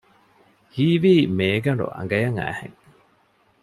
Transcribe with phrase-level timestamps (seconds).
[0.75, 2.77] ހީވީ މޭގަނޑު އަނގަޔަށް އައިހެން